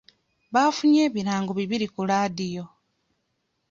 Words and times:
Bafunye 0.53 0.99
ebirango 1.07 1.51
bibiri 1.59 1.87
ku 1.93 2.01
laadiyo. 2.09 2.65